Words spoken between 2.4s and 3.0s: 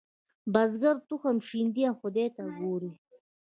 ګوري.